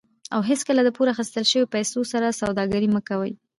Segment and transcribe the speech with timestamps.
[0.33, 3.31] او هیڅکله د پور اخیستل شوي پیسو سره سوداګري مه کوئ.